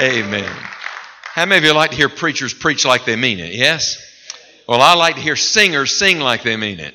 [0.00, 0.50] Amen.
[1.34, 3.52] How many of you like to hear preachers preach like they mean it?
[3.52, 4.02] Yes?
[4.66, 6.94] Well, I like to hear singers sing like they mean it.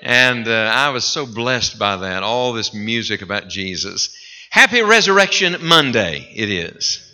[0.00, 4.16] And uh, I was so blessed by that, all this music about Jesus.
[4.48, 7.06] Happy Resurrection Monday, it is.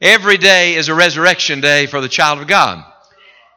[0.00, 2.84] Every day is a resurrection day for the child of God.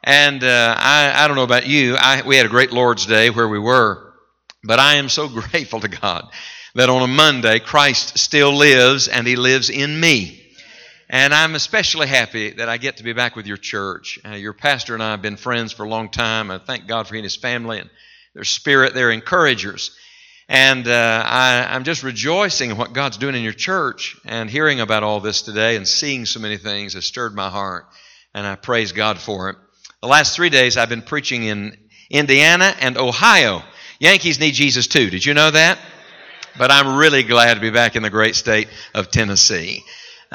[0.03, 3.29] And uh, I, I don't know about you, I, we had a great Lord's Day
[3.29, 4.11] where we were,
[4.63, 6.27] but I am so grateful to God
[6.73, 10.41] that on a Monday, Christ still lives and He lives in me.
[11.09, 14.19] And I'm especially happy that I get to be back with your church.
[14.25, 16.49] Uh, your pastor and I have been friends for a long time.
[16.49, 17.89] I thank God for he and his family and
[18.33, 18.95] their spirit.
[18.95, 19.95] They're encouragers.
[20.49, 24.79] And uh, I, I'm just rejoicing in what God's doing in your church and hearing
[24.79, 27.87] about all this today and seeing so many things has stirred my heart.
[28.33, 29.57] And I praise God for it.
[30.01, 31.77] The last three days I've been preaching in
[32.09, 33.61] Indiana and Ohio.
[33.99, 35.09] Yankees need Jesus too.
[35.09, 35.79] Did you know that?
[36.57, 39.83] But I'm really glad to be back in the great state of Tennessee.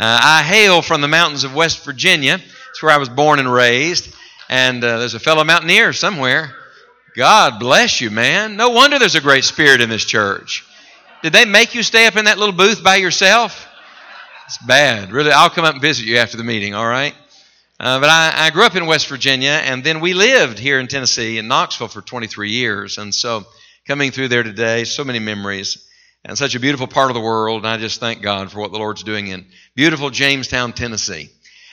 [0.00, 2.38] Uh, I hail from the mountains of West Virginia.
[2.70, 4.10] It's where I was born and raised.
[4.48, 6.55] And uh, there's a fellow mountaineer somewhere.
[7.14, 8.56] God bless you, man.
[8.56, 10.64] No wonder there's a great spirit in this church.
[11.22, 13.69] Did they make you stay up in that little booth by yourself?
[14.47, 15.12] It's bad.
[15.12, 17.14] Really, I'll come up and visit you after the meeting, all right?
[17.78, 20.86] Uh, but I, I, grew up in West Virginia, and then we lived here in
[20.86, 22.97] Tennessee, in Knoxville, for 23 years.
[22.97, 23.44] And so,
[23.86, 25.86] coming through there today, so many memories,
[26.24, 27.64] and such a beautiful part of the world.
[27.64, 31.30] And I just thank God for what the Lord's doing in beautiful Jamestown, Tennessee.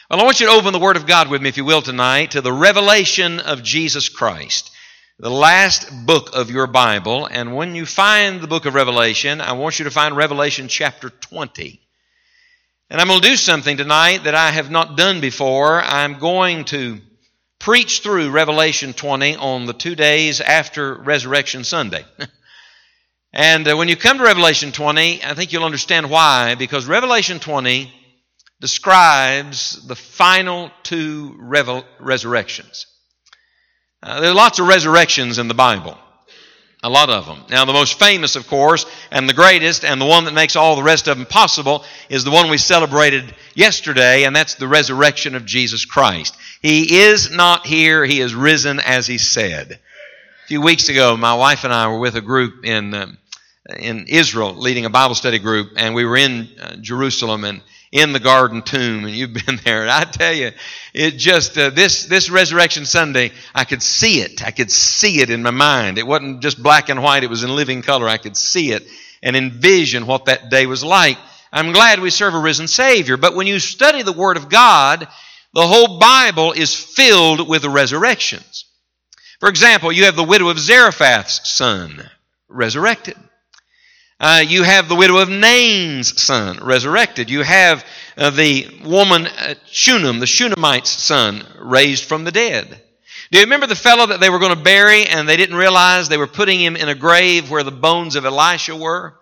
[0.09, 1.81] Well, I want you to open the Word of God with me, if you will,
[1.81, 4.71] tonight to the revelation of Jesus Christ
[5.19, 7.25] the last book of your Bible.
[7.25, 11.09] And when you find the book of Revelation, I want you to find Revelation chapter
[11.09, 11.81] 20.
[12.91, 15.81] And I'm going to do something tonight that I have not done before.
[15.81, 16.99] I'm going to
[17.57, 22.05] preach through Revelation 20 on the two days after Resurrection Sunday.
[23.33, 27.39] and uh, when you come to Revelation 20, I think you'll understand why, because Revelation
[27.39, 27.94] 20
[28.59, 32.88] describes the final two revel- resurrections.
[34.02, 35.98] Uh, there are lots of resurrections in the Bible.
[36.83, 37.43] A lot of them.
[37.49, 40.76] Now, the most famous, of course, and the greatest, and the one that makes all
[40.76, 45.33] the rest of them possible, is the one we celebrated yesterday, and that's the resurrection
[45.33, 46.37] of Jesus Christ.
[46.61, 49.80] He is not here, He is risen as He said.
[50.47, 53.17] A few weeks ago, my wife and I were with a group in, um,
[53.77, 58.13] in Israel, leading a Bible study group, and we were in uh, Jerusalem, and in
[58.13, 59.81] the garden tomb, and you've been there.
[59.81, 60.53] And I tell you,
[60.93, 64.41] it just uh, this this Resurrection Sunday, I could see it.
[64.41, 65.97] I could see it in my mind.
[65.97, 68.07] It wasn't just black and white; it was in living color.
[68.07, 68.87] I could see it
[69.21, 71.17] and envision what that day was like.
[71.52, 73.17] I'm glad we serve a risen Savior.
[73.17, 75.09] But when you study the Word of God,
[75.53, 78.63] the whole Bible is filled with the resurrections.
[79.39, 82.09] For example, you have the widow of Zarephath's son
[82.48, 83.15] resurrected.
[84.20, 87.30] Uh, you have the widow of Nain's son resurrected.
[87.30, 87.86] You have
[88.17, 92.81] uh, the woman uh, Shunem, the Shunammite's son, raised from the dead.
[93.31, 96.09] Do you remember the fellow that they were going to bury and they didn't realize
[96.09, 99.19] they were putting him in a grave where the bones of Elisha were?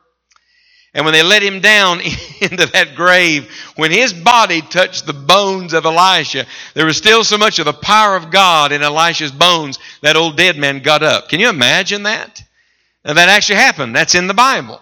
[0.96, 2.00] And when they let him down
[2.42, 7.38] into that grave, when his body touched the bones of Elisha, there was still so
[7.38, 11.28] much of the power of God in Elisha's bones that old dead man got up.
[11.28, 12.42] Can you imagine that?
[13.04, 13.94] And that actually happened.
[13.94, 14.82] That's in the Bible.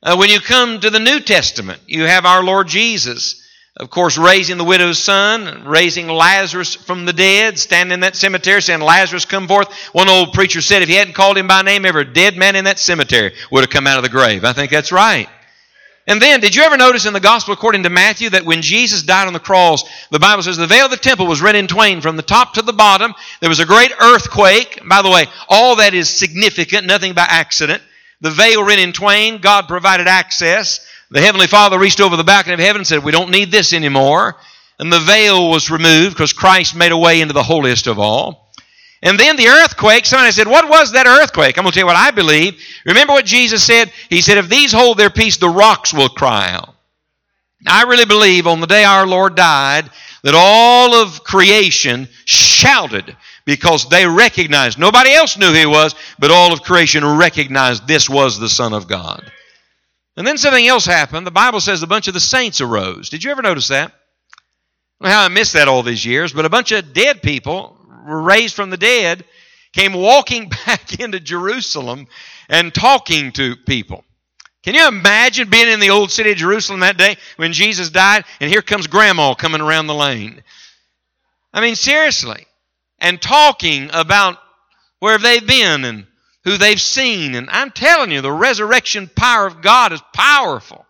[0.00, 3.42] Uh, when you come to the New Testament, you have our Lord Jesus,
[3.78, 8.62] of course, raising the widow's son, raising Lazarus from the dead, standing in that cemetery
[8.62, 9.70] saying, Lazarus, come forth.
[9.92, 12.64] One old preacher said if he hadn't called him by name, every dead man in
[12.64, 14.44] that cemetery would have come out of the grave.
[14.44, 15.28] I think that's right.
[16.06, 19.02] And then, did you ever notice in the gospel according to Matthew that when Jesus
[19.02, 21.66] died on the cross, the Bible says the veil of the temple was rent in
[21.66, 23.12] twain from the top to the bottom.
[23.40, 24.80] There was a great earthquake.
[24.88, 27.82] By the way, all that is significant, nothing by accident.
[28.20, 29.38] The veil rent in twain.
[29.38, 30.80] God provided access.
[31.10, 33.72] The Heavenly Father reached over the balcony of heaven and said, We don't need this
[33.72, 34.36] anymore.
[34.78, 38.52] And the veil was removed because Christ made a way into the holiest of all.
[39.02, 41.56] And then the earthquake, somebody said, What was that earthquake?
[41.56, 42.60] I'm going to tell you what I believe.
[42.84, 43.92] Remember what Jesus said?
[44.10, 46.74] He said, If these hold their peace, the rocks will cry out.
[47.66, 49.88] I really believe on the day our Lord died
[50.22, 56.30] that all of creation shouted because they recognized, nobody else knew who he was, but
[56.30, 59.30] all of creation recognized this was the Son of God.
[60.16, 61.26] And then something else happened.
[61.26, 63.10] The Bible says a bunch of the saints arose.
[63.10, 63.92] Did you ever notice that?
[65.02, 68.54] How I missed that all these years, but a bunch of dead people were raised
[68.54, 69.24] from the dead,
[69.72, 72.06] came walking back into Jerusalem
[72.48, 74.04] and talking to people.
[74.62, 78.24] Can you imagine being in the old city of Jerusalem that day when Jesus died,
[78.40, 80.42] and here comes Grandma coming around the lane?
[81.52, 82.46] I mean, seriously
[82.98, 84.38] and talking about
[84.98, 86.06] where they've been and
[86.46, 87.34] who they've seen.
[87.34, 90.86] And I'm telling you, the resurrection power of God is powerful.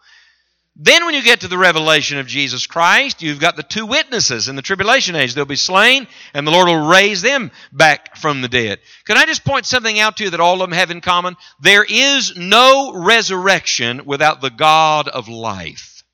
[0.79, 4.49] Then, when you get to the revelation of Jesus Christ, you've got the two witnesses
[4.49, 5.33] in the tribulation age.
[5.33, 8.81] They'll be slain, and the Lord will raise them back from the dead.
[9.07, 11.37] Can I just point something out to you that all of them have in common?
[11.61, 16.05] There is no resurrection without the God of life.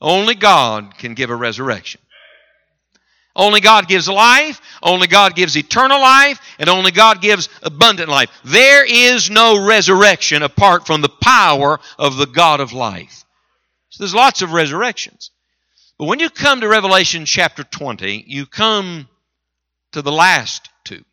[0.00, 2.00] Only God can give a resurrection.
[3.36, 8.30] Only God gives life, only God gives eternal life, and only God gives abundant life.
[8.44, 13.24] There is no resurrection apart from the power of the God of life.
[13.90, 15.30] So there's lots of resurrections.
[15.98, 19.08] But when you come to Revelation chapter 20, you come
[19.92, 21.04] to the last two.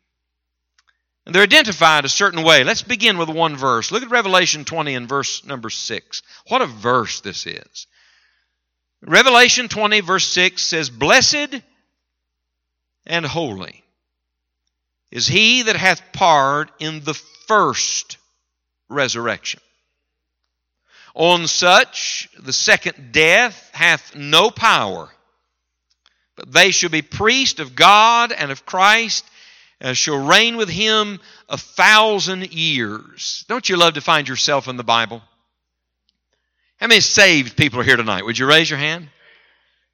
[1.26, 2.62] And they're identified a certain way.
[2.62, 3.90] Let's begin with one verse.
[3.90, 6.22] Look at Revelation 20 and verse number 6.
[6.48, 7.86] What a verse this is.
[9.00, 11.60] Revelation 20, verse 6 says, Blessed
[13.06, 13.82] and holy
[15.12, 17.14] is he that hath part in the
[17.46, 18.16] first
[18.88, 19.60] resurrection.
[21.14, 25.10] On such the second death hath no power,
[26.36, 29.26] but they shall be priests of God and of Christ,
[29.82, 33.44] and shall reign with him a thousand years.
[33.48, 35.22] Don't you love to find yourself in the Bible?
[36.78, 38.24] How many saved people are here tonight?
[38.24, 39.08] Would you raise your hand?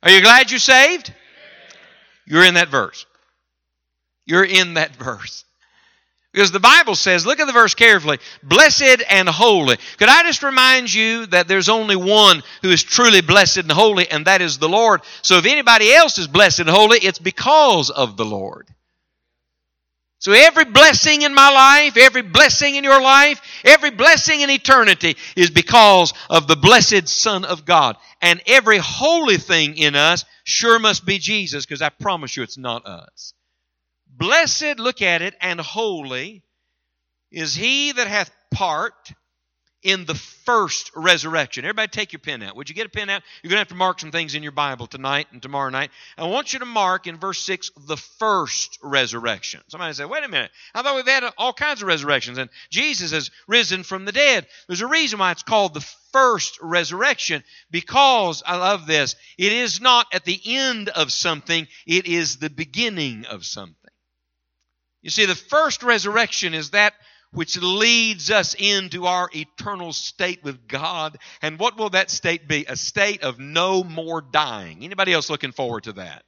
[0.03, 1.13] Are you glad you're saved?
[2.29, 3.07] You're in that verse.
[4.27, 5.45] You're in that verse.
[6.33, 9.79] Because the Bible says, look at the verse carefully, blessed and holy.
[9.99, 14.09] Could I just remind you that there's only one who is truly blessed and holy,
[14.11, 15.01] and that is the Lord.
[15.23, 18.69] So if anybody else is blessed and holy, it's because of the Lord.
[20.21, 25.17] So every blessing in my life, every blessing in your life, every blessing in eternity
[25.37, 27.97] is because of the blessed Son of God.
[28.21, 32.59] And every holy thing in us sure must be Jesus, because I promise you it's
[32.59, 33.33] not us.
[34.09, 36.43] Blessed, look at it, and holy
[37.31, 39.13] is he that hath part
[39.83, 41.65] in the first resurrection.
[41.65, 42.57] Everybody take your pen out.
[42.57, 43.23] Would you get a pen out?
[43.43, 45.91] You're going to have to mark some things in your Bible tonight and tomorrow night.
[46.17, 49.61] I want you to mark in verse 6 the first resurrection.
[49.69, 50.51] Somebody say, wait a minute.
[50.75, 54.47] I thought we've had all kinds of resurrections and Jesus has risen from the dead.
[54.67, 59.15] There's a reason why it's called the first resurrection because I love this.
[59.37, 63.75] It is not at the end of something, it is the beginning of something.
[65.03, 66.95] You see, the first resurrection is that
[67.33, 71.19] which leads us into our eternal state with God.
[71.43, 72.65] And what will that state be?
[72.67, 74.83] A state of no more dying.
[74.83, 76.25] Anybody else looking forward to that?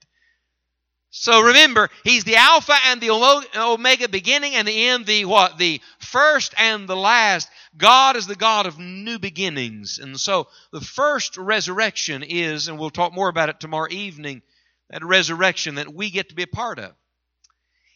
[1.12, 3.10] So remember, he's the Alpha and the
[3.56, 5.58] Omega, beginning and the end, the what?
[5.58, 7.50] The first and the last.
[7.76, 9.98] God is the God of new beginnings.
[10.00, 14.42] And so the first resurrection is, and we'll talk more about it tomorrow evening,
[14.90, 16.92] that resurrection that we get to be a part of.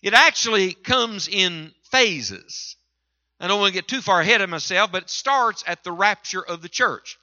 [0.03, 2.77] It actually comes in phases.
[3.45, 5.93] I don't want to get too far ahead of myself, but it starts at the
[5.93, 7.19] rapture of the church.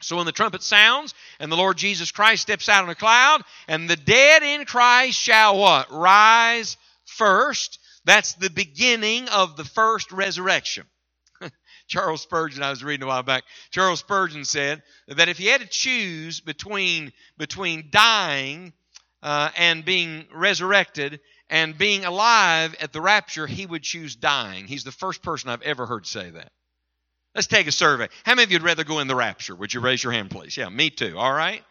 [0.00, 3.42] So when the trumpet sounds and the Lord Jesus Christ steps out on a cloud,
[3.68, 5.92] and the dead in Christ shall what?
[5.92, 7.78] Rise first.
[8.06, 10.86] That's the beginning of the first resurrection.
[11.88, 15.60] Charles Spurgeon, I was reading a while back, Charles Spurgeon said that if he had
[15.60, 18.72] to choose between, between dying
[19.22, 21.20] uh, and being resurrected,
[21.50, 24.66] and being alive at the rapture, he would choose dying.
[24.66, 26.50] He's the first person I've ever heard say that.
[27.34, 28.08] Let's take a survey.
[28.24, 29.54] How many of you would rather go in the rapture?
[29.56, 30.56] Would you raise your hand, please?
[30.56, 31.62] Yeah, me too, all right?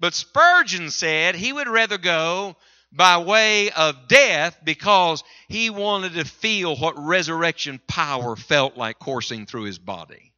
[0.00, 2.56] But Spurgeon said he would rather go
[2.92, 9.46] by way of death because he wanted to feel what resurrection power felt like coursing
[9.46, 10.32] through his body.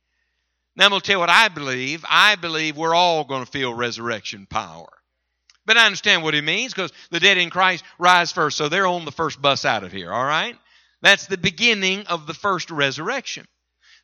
[0.77, 2.05] Now, I'm going to tell you what I believe.
[2.09, 4.89] I believe we're all going to feel resurrection power.
[5.69, 8.57] But I understand what he means because the dead in Christ rise first.
[8.57, 10.57] So they're on the first bus out of here, all right?
[11.03, 13.47] That's the beginning of the first resurrection.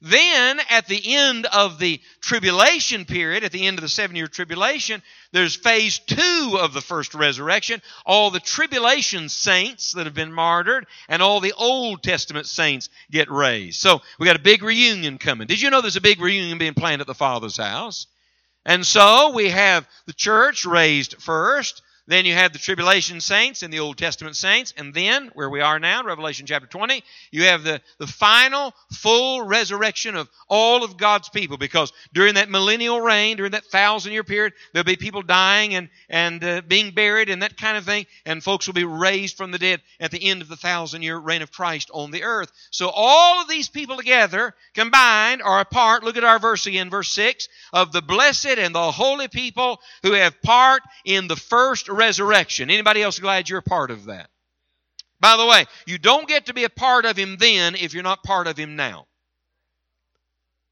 [0.02, 4.26] Then, at the end of the tribulation period, at the end of the seven year
[4.26, 5.02] tribulation,
[5.32, 7.80] there's phase two of the first resurrection.
[8.04, 13.30] All the tribulation saints that have been martyred and all the Old Testament saints get
[13.30, 13.80] raised.
[13.80, 15.46] So, we got a big reunion coming.
[15.46, 18.06] Did you know there's a big reunion being planned at the Father's house?
[18.64, 21.82] And so we have the church raised first.
[22.06, 24.74] Then you have the tribulation saints and the Old Testament saints.
[24.76, 29.42] And then, where we are now, Revelation chapter 20, you have the, the final full
[29.42, 31.56] resurrection of all of God's people.
[31.56, 35.88] Because during that millennial reign, during that thousand year period, there'll be people dying and,
[36.10, 38.04] and uh, being buried and that kind of thing.
[38.26, 41.16] And folks will be raised from the dead at the end of the thousand year
[41.16, 42.52] reign of Christ on the earth.
[42.70, 46.90] So all of these people together, combined, are a part, look at our verse again,
[46.90, 51.88] verse 6, of the blessed and the holy people who have part in the first
[51.94, 52.70] resurrection.
[52.70, 54.28] Anybody else glad you're a part of that?
[55.20, 58.02] By the way, you don't get to be a part of Him then if you're
[58.02, 59.06] not part of Him now.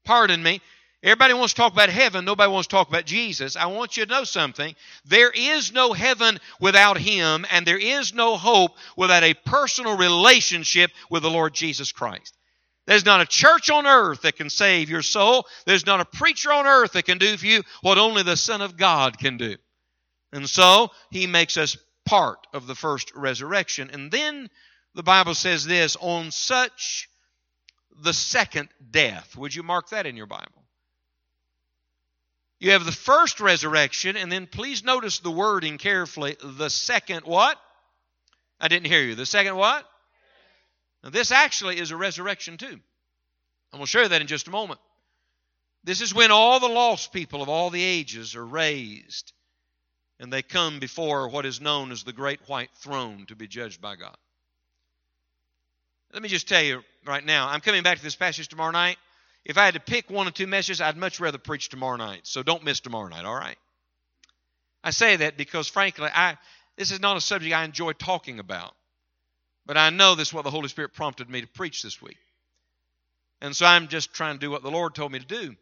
[0.03, 0.61] Pardon me.
[1.01, 2.23] Everybody wants to talk about heaven.
[2.23, 3.57] Nobody wants to talk about Jesus.
[3.57, 4.73] I want you to know something.
[5.03, 10.91] There is no heaven without Him, and there is no hope without a personal relationship
[11.09, 12.37] with the Lord Jesus Christ.
[12.85, 15.45] There's not a church on earth that can save your soul.
[15.65, 18.61] There's not a preacher on earth that can do for you what only the Son
[18.61, 19.55] of God can do.
[20.33, 23.89] And so, He makes us part of the first resurrection.
[23.93, 24.49] And then
[24.95, 27.07] the Bible says this on such
[28.01, 29.37] the second death.
[29.37, 30.63] Would you mark that in your Bible?
[32.59, 36.35] You have the first resurrection, and then please notice the wording carefully.
[36.41, 37.59] The second what?
[38.59, 39.15] I didn't hear you.
[39.15, 39.85] The second what?
[41.03, 42.79] Now, this actually is a resurrection too.
[43.71, 44.79] And we'll show you that in just a moment.
[45.83, 49.33] This is when all the lost people of all the ages are raised
[50.23, 53.81] and they come before what is known as the great white throne to be judged
[53.81, 54.15] by God.
[56.13, 58.95] Let me just tell you right now, I'm coming back to this passage tomorrow night.
[59.43, 62.21] If I had to pick one or two messages, I'd much rather preach tomorrow night.
[62.23, 63.57] So don't miss tomorrow night, all right?
[64.81, 66.37] I say that because, frankly, I,
[66.77, 68.73] this is not a subject I enjoy talking about.
[69.65, 72.17] But I know this is what the Holy Spirit prompted me to preach this week.
[73.41, 75.53] And so I'm just trying to do what the Lord told me to do.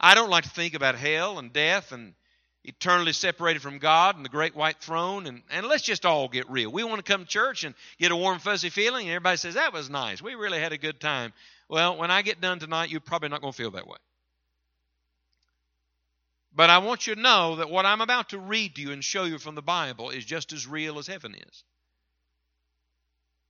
[0.00, 2.14] I don't like to think about hell and death and
[2.66, 5.26] eternally separated from God and the great white throne.
[5.26, 6.70] And, and let's just all get real.
[6.70, 9.54] We want to come to church and get a warm, fuzzy feeling, and everybody says,
[9.54, 10.20] That was nice.
[10.20, 11.32] We really had a good time.
[11.68, 13.96] Well, when I get done tonight, you're probably not going to feel that way.
[16.54, 19.04] But I want you to know that what I'm about to read to you and
[19.04, 21.64] show you from the Bible is just as real as heaven is.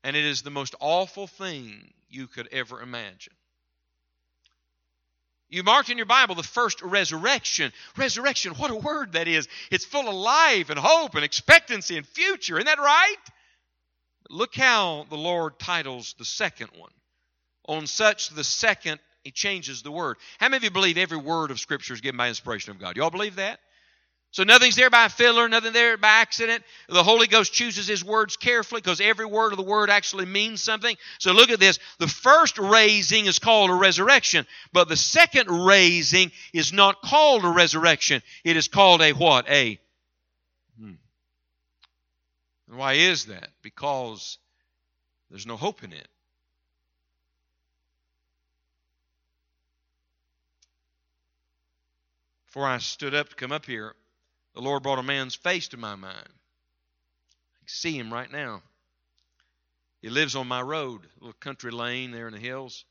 [0.02, 3.34] And it is the most awful thing you could ever imagine.
[5.48, 7.72] You marked in your Bible the first resurrection.
[7.96, 9.48] Resurrection, what a word that is.
[9.70, 12.56] It's full of life and hope and expectancy and future.
[12.56, 13.16] Isn't that right?
[14.28, 16.90] Look how the Lord titles the second one.
[17.68, 20.16] On such, the second, he changes the word.
[20.38, 22.96] How many of you believe every word of Scripture is given by inspiration of God?
[22.96, 23.60] You all believe that?
[24.36, 26.62] So nothing's there by filler, nothing there by accident.
[26.90, 30.62] The Holy Ghost chooses His words carefully because every word of the word actually means
[30.62, 30.94] something.
[31.18, 31.78] So look at this.
[32.00, 37.48] The first raising is called a resurrection, but the second raising is not called a
[37.48, 38.20] resurrection.
[38.44, 39.48] It is called a what?
[39.48, 39.80] A.
[40.78, 40.96] Hmm.
[42.68, 43.48] And why is that?
[43.62, 44.36] Because
[45.30, 46.08] there's no hope in it.
[52.48, 53.94] Before I stood up to come up here,
[54.56, 56.16] the Lord brought a man's face to my mind.
[56.16, 58.62] I can see him right now.
[60.00, 62.86] He lives on my road, a little country lane there in the hills.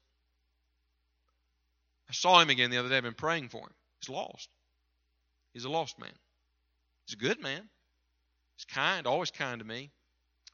[2.07, 2.97] I saw him again the other day.
[2.97, 3.73] I've been praying for him.
[3.99, 4.47] He's lost.
[5.53, 6.13] He's a lost man.
[7.07, 7.67] He's a good man.
[8.57, 9.89] He's kind, always kind to me.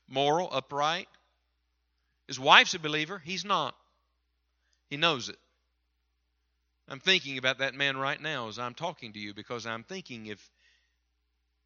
[0.07, 1.09] Moral, upright.
[2.27, 3.21] His wife's a believer.
[3.23, 3.75] He's not.
[4.89, 5.37] He knows it.
[6.87, 10.27] I'm thinking about that man right now as I'm talking to you because I'm thinking
[10.27, 10.49] if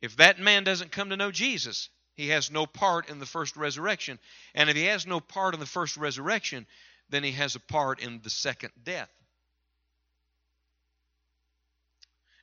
[0.06, 3.58] if that man doesn't come to know Jesus, he has no part in the first
[3.58, 4.20] resurrection.
[4.54, 6.68] And if he has no part in the first resurrection,
[7.10, 9.10] then he has a part in the second death.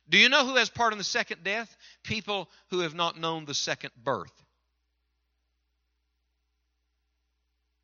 [0.09, 1.75] Do you know who has part in the second death?
[2.03, 4.33] People who have not known the second birth.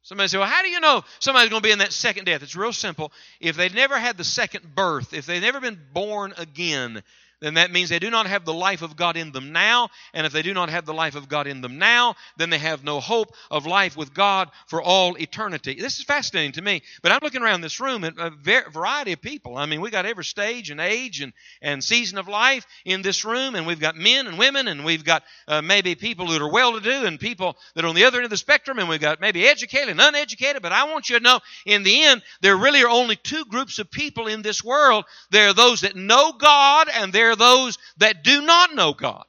[0.04, 2.44] Somebody say, Well, how do you know somebody's going to be in that second death?
[2.44, 3.14] It's real simple.
[3.40, 7.02] If they've never had the second birth, if they've never been born again,
[7.40, 9.90] then that means they do not have the life of God in them now.
[10.14, 12.58] And if they do not have the life of God in them now, then they
[12.58, 15.76] have no hope of life with God for all eternity.
[15.76, 16.82] This is fascinating to me.
[17.02, 18.30] But I'm looking around this room at a
[18.70, 19.58] variety of people.
[19.58, 21.32] I mean, we got every stage and age and,
[21.62, 23.56] and season of life in this room.
[23.56, 26.74] And we've got men and women, and we've got uh, maybe people that are well
[26.74, 28.80] to do and people that are on the other end of the spectrum.
[28.80, 30.62] And we've got maybe educated and uneducated.
[30.62, 33.80] But I want you to know, in the end, there really are only two groups
[33.80, 35.06] of people in this world.
[35.32, 39.26] There are those that know God, and there are those that do not know God.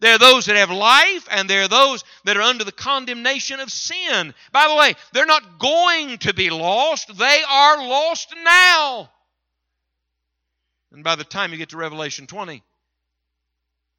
[0.00, 3.58] There are those that have life, and there are those that are under the condemnation
[3.58, 4.32] of sin.
[4.52, 9.10] By the way, they're not going to be lost, they are lost now.
[10.92, 12.62] And by the time you get to Revelation 20,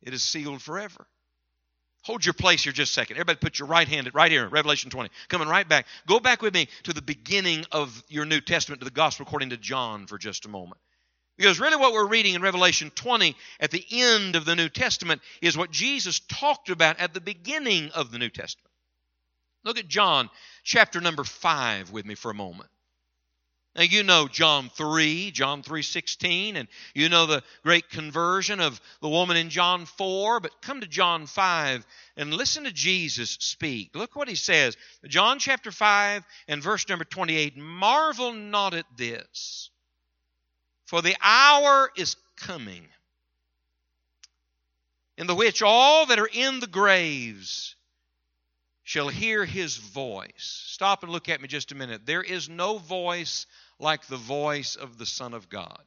[0.02, 1.06] it is sealed forever.
[2.04, 3.18] Hold your place here just a second.
[3.18, 5.10] Everybody put your right hand right here, Revelation 20.
[5.28, 5.86] Coming right back.
[6.08, 9.50] Go back with me to the beginning of your New Testament, to the Gospel according
[9.50, 10.80] to John for just a moment.
[11.40, 15.22] Because really, what we're reading in Revelation 20 at the end of the New Testament
[15.42, 18.70] is what Jesus talked about at the beginning of the New Testament.
[19.64, 20.30] Look at John
[20.64, 22.70] chapter number 5 with me for a moment.
[23.74, 29.08] Now you know John 3, John 3:16 and you know the great conversion of the
[29.08, 31.86] woman in John 4, but come to John 5
[32.18, 33.96] and listen to Jesus speak.
[33.96, 34.76] Look what he says.
[35.08, 39.70] John chapter 5 and verse number 28, marvel not at this
[40.90, 42.84] For the hour is coming
[45.20, 47.76] in the which all that are in the graves
[48.82, 50.64] shall hear his voice.
[50.66, 52.08] Stop and look at me just a minute.
[52.08, 53.46] There is no voice
[53.78, 55.84] like the voice of the Son of God.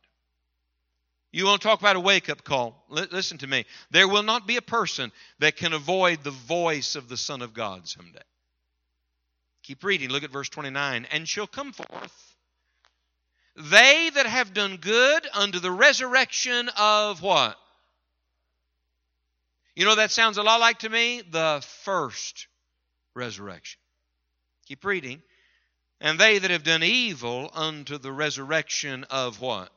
[1.32, 2.86] You want to talk about a wake up call?
[2.88, 3.64] L- listen to me.
[3.90, 7.54] There will not be a person that can avoid the voice of the Son of
[7.54, 8.22] God someday.
[9.64, 10.10] Keep reading.
[10.10, 11.08] Look at verse 29.
[11.10, 12.21] And shall come forth
[13.56, 17.56] they that have done good unto the resurrection of what?
[19.74, 22.46] You know, that sounds a lot like to me the first
[23.14, 23.80] resurrection.
[24.66, 25.22] Keep reading.
[26.00, 29.70] And they that have done evil unto the resurrection of what?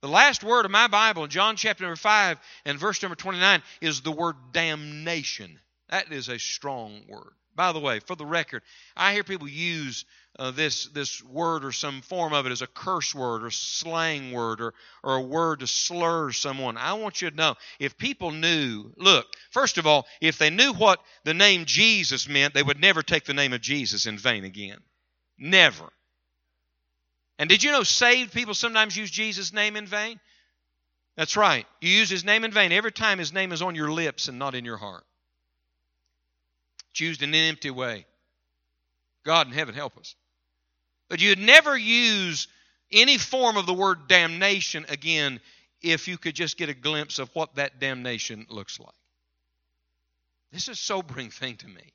[0.00, 4.02] The last word of my Bible, John chapter number 5 and verse number 29, is
[4.02, 5.58] the word damnation.
[5.88, 7.32] That is a strong word.
[7.58, 8.62] By the way, for the record,
[8.96, 10.04] I hear people use
[10.38, 14.30] uh, this, this word or some form of it as a curse word or slang
[14.30, 16.76] word or, or a word to slur someone.
[16.76, 20.72] I want you to know if people knew, look, first of all, if they knew
[20.72, 24.44] what the name Jesus meant, they would never take the name of Jesus in vain
[24.44, 24.78] again.
[25.36, 25.92] Never.
[27.40, 30.20] And did you know saved people sometimes use Jesus' name in vain?
[31.16, 31.66] That's right.
[31.80, 34.38] You use his name in vain every time his name is on your lips and
[34.38, 35.02] not in your heart.
[37.00, 38.06] Used in an empty way.
[39.24, 40.14] God in heaven help us.
[41.08, 42.48] But you'd never use
[42.90, 45.40] any form of the word damnation again
[45.82, 48.94] if you could just get a glimpse of what that damnation looks like.
[50.52, 51.92] This is a sobering thing to me.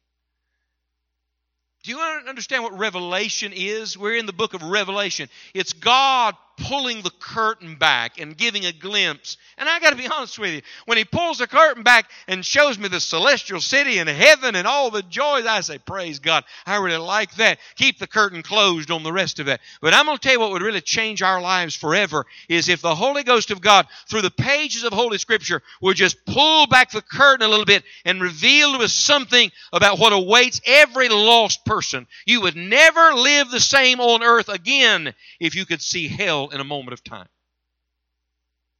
[1.84, 3.98] Do you understand what revelation is?
[3.98, 5.28] We're in the book of Revelation.
[5.54, 9.38] It's God pulling the curtain back and giving a glimpse.
[9.58, 12.46] And I got to be honest with you, when He pulls the curtain back and
[12.46, 16.44] shows me the celestial city and heaven and all the joys, I say, Praise God.
[16.66, 17.60] I really like that.
[17.76, 19.60] Keep the curtain closed on the rest of it.
[19.82, 22.82] But I'm going to tell you what would really change our lives forever is if
[22.82, 26.92] the Holy Ghost of God, through the pages of Holy Scripture, would just pull back
[26.92, 31.66] the curtain a little bit and reveal to us something about what awaits every lost
[31.66, 32.08] person.
[32.26, 36.60] You would never live the same on earth again if you could see hell in
[36.60, 37.28] a moment of time.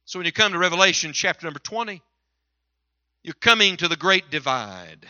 [0.04, 2.02] So when you come to Revelation chapter number 20,
[3.22, 5.06] you're coming to the great divide.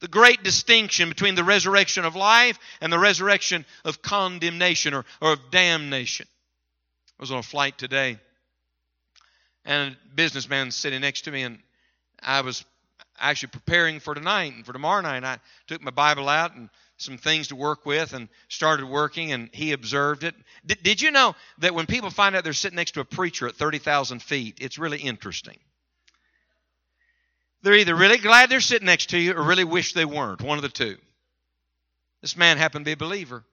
[0.00, 5.32] The great distinction between the resurrection of life and the resurrection of condemnation or, or
[5.32, 6.26] of damnation.
[7.18, 8.18] I was on a flight today,
[9.64, 11.58] and a businessman sitting next to me, and
[12.20, 12.64] I was
[13.18, 15.24] actually preparing for tonight and for tomorrow night.
[15.24, 19.50] I took my Bible out and some things to work with and started working, and
[19.52, 20.34] he observed it.
[20.64, 23.48] Did, did you know that when people find out they're sitting next to a preacher
[23.48, 25.58] at 30,000 feet, it's really interesting?
[27.62, 30.58] They're either really glad they're sitting next to you or really wish they weren't, one
[30.58, 30.96] of the two.
[32.20, 33.44] This man happened to be a believer.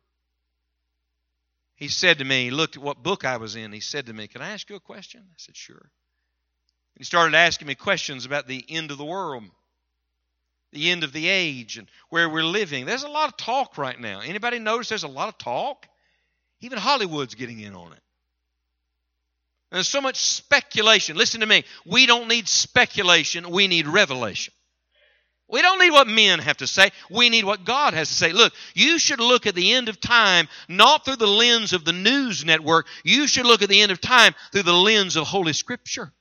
[1.76, 3.72] He said to me, he looked at what book I was in.
[3.72, 5.22] He said to me, Can I ask you a question?
[5.22, 5.90] I said, Sure.
[6.96, 9.46] He started asking me questions about the end of the world
[10.72, 12.86] the end of the age and where we're living.
[12.86, 14.22] There's a lot of talk right now.
[14.22, 15.88] Anybody notice there's a lot of talk?
[16.62, 18.00] Even Hollywood's getting in on it.
[19.72, 21.16] There's so much speculation.
[21.16, 21.64] Listen to me.
[21.86, 24.54] We don't need speculation, we need revelation.
[25.52, 26.92] We don't need what men have to say.
[27.10, 28.32] We need what God has to say.
[28.32, 31.92] Look, you should look at the end of time not through the lens of the
[31.92, 32.88] news network.
[33.04, 36.14] You should look at the end of time through the lens of Holy Scripture.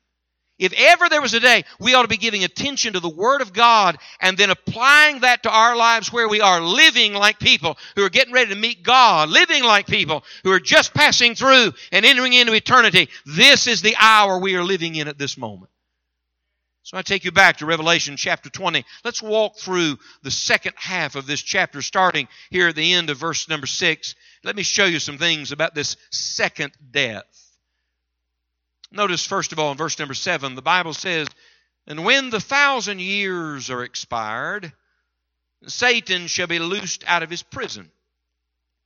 [0.61, 3.41] If ever there was a day, we ought to be giving attention to the Word
[3.41, 7.79] of God and then applying that to our lives where we are living like people
[7.97, 11.73] who are getting ready to meet God, living like people who are just passing through
[11.93, 13.09] and entering into eternity.
[13.25, 15.71] This is the hour we are living in at this moment.
[16.83, 18.85] So I take you back to Revelation chapter 20.
[19.03, 23.17] Let's walk through the second half of this chapter, starting here at the end of
[23.17, 24.15] verse number 6.
[24.45, 27.25] Let me show you some things about this second death.
[28.93, 31.29] Notice, first of all, in verse number 7, the Bible says,
[31.87, 34.73] And when the thousand years are expired,
[35.67, 37.91] Satan shall be loosed out of his prison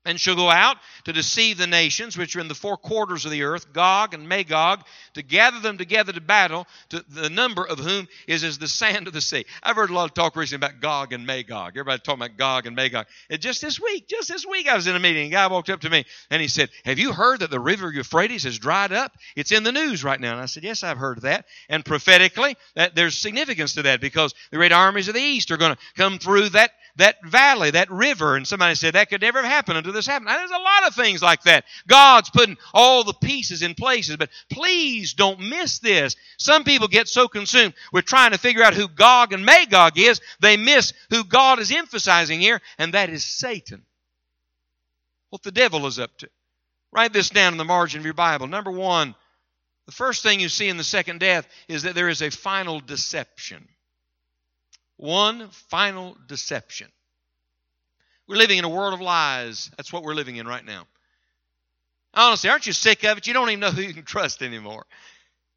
[0.04, 3.30] and shall go out to deceive the nations which are in the four quarters of
[3.30, 7.78] the earth, Gog and Magog, to gather them together to battle, to the number of
[7.78, 9.44] whom is as the sand of the sea.
[9.62, 11.72] I've heard a lot of talk recently about Gog and Magog.
[11.72, 13.06] Everybody talking about Gog and Magog.
[13.30, 15.28] And just this week, just this week, I was in a meeting.
[15.28, 17.92] A guy walked up to me and he said, "Have you heard that the river
[17.92, 19.16] Euphrates has dried up?
[19.36, 22.56] It's in the news right now." And I said, "Yes, I've heard that." And prophetically,
[22.74, 25.80] that there's significance to that because the great armies of the east are going to
[25.96, 28.36] come through that that valley, that river.
[28.36, 30.26] And somebody said that could never have happened until this happened.
[30.26, 31.64] Now, there's a lot of things like that.
[31.86, 36.16] God's putting all the pieces in places, but please don't miss this.
[36.38, 40.20] Some people get so consumed with trying to figure out who Gog and Magog is,
[40.40, 43.84] they miss who God is emphasizing here, and that is Satan.
[45.34, 46.28] what the devil is up to.
[46.92, 48.46] Write this down in the margin of your Bible.
[48.46, 49.16] Number one,
[49.86, 52.78] the first thing you see in the second death is that there is a final
[52.78, 53.66] deception.
[54.96, 56.88] One final deception.
[58.26, 59.70] We're living in a world of lies.
[59.76, 60.86] That's what we're living in right now.
[62.14, 63.26] Honestly, aren't you sick of it?
[63.26, 64.86] You don't even know who you can trust anymore.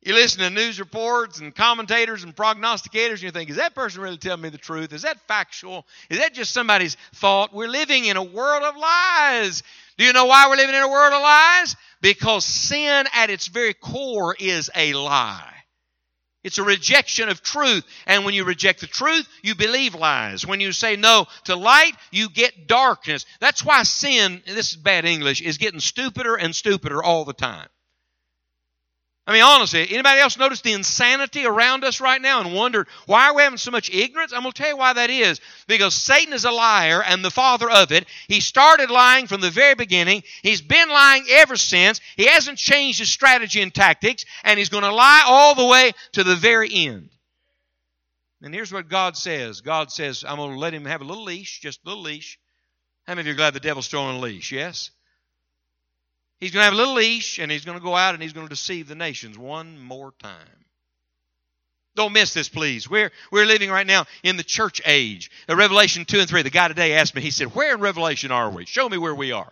[0.02, 4.02] You listen to news reports and commentators and prognosticators, and you think, is that person
[4.02, 4.94] really telling me the truth?
[4.94, 5.86] Is that factual?
[6.10, 7.54] Is that just somebody's thought?
[7.54, 9.64] We're living in a world of lies.
[9.98, 11.76] Do you know why we're living in a world of lies?
[12.02, 15.57] Because sin at its very core is a lie.
[16.44, 17.84] It's a rejection of truth.
[18.06, 20.46] And when you reject the truth, you believe lies.
[20.46, 23.26] When you say no to light, you get darkness.
[23.40, 27.68] That's why sin, this is bad English, is getting stupider and stupider all the time.
[29.28, 33.28] I mean, honestly, anybody else notice the insanity around us right now and wondered why
[33.28, 34.32] are we having so much ignorance?
[34.32, 35.42] I'm going to tell you why that is.
[35.68, 38.06] Because Satan is a liar and the father of it.
[38.30, 40.24] He started lying from the very beginning.
[40.44, 42.00] He's been lying ever since.
[42.16, 45.92] He hasn't changed his strategy and tactics, and he's going to lie all the way
[46.14, 47.10] to the very end.
[48.42, 51.26] And here's what God says God says, I'm going to let him have a little
[51.26, 52.40] leash, just a little leash.
[53.06, 54.54] How many of you are glad the devil's on a leash?
[54.54, 54.92] Yes?
[56.40, 58.34] He's going to have a little leash and he's going to go out and he's
[58.34, 60.66] going to deceive the nations one more time.
[61.96, 62.88] Don't miss this, please.
[62.88, 65.32] We're, we're living right now in the church age.
[65.50, 66.44] Revelation 2 and 3.
[66.44, 68.66] The guy today asked me, he said, Where in Revelation are we?
[68.66, 69.52] Show me where we are.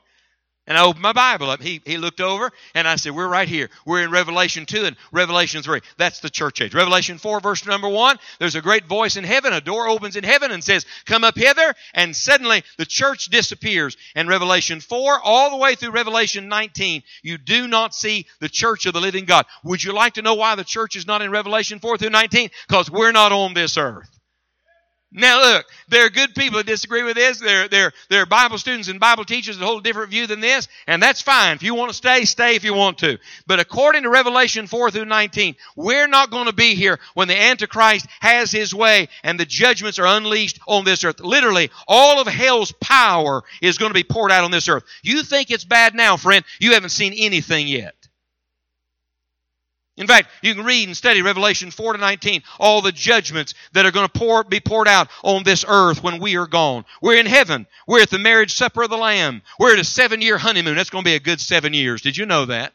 [0.68, 1.62] And I opened my Bible up.
[1.62, 3.70] He, he looked over and I said, We're right here.
[3.86, 5.80] We're in Revelation 2 and Revelation 3.
[5.98, 6.74] That's the church age.
[6.74, 8.18] Revelation 4, verse number 1.
[8.40, 9.54] There's a great voice in heaven.
[9.54, 11.76] A door opens in heaven and says, Come up hither.
[11.94, 13.96] And suddenly the church disappears.
[14.16, 18.88] And Revelation 4, all the way through Revelation 19, you do not see the church
[18.88, 19.46] of the living God.
[19.64, 22.50] Would you like to know why the church is not in Revelation 4 through 19?
[22.68, 24.10] Because we're not on this earth.
[25.18, 27.40] Now look, there are good people that disagree with this.
[27.40, 30.42] There, there, there are Bible students and Bible teachers that hold a different view than
[30.42, 31.56] this, and that's fine.
[31.56, 33.18] If you want to stay, stay if you want to.
[33.48, 37.40] But according to Revelation 4 through 19, we're not going to be here when the
[37.40, 41.22] Antichrist has his way and the judgments are unleashed on this earth.
[41.22, 44.84] Literally, all of hell's power is going to be poured out on this earth.
[45.02, 46.44] You think it's bad now, friend.
[46.60, 48.05] You haven't seen anything yet.
[49.98, 53.86] In fact, you can read and study Revelation 4 to 19, all the judgments that
[53.86, 56.84] are going to pour, be poured out on this earth when we are gone.
[57.02, 57.66] We're in heaven.
[57.88, 59.42] We're at the marriage supper of the Lamb.
[59.58, 60.76] We're at a seven year honeymoon.
[60.76, 62.02] That's going to be a good seven years.
[62.02, 62.74] Did you know that?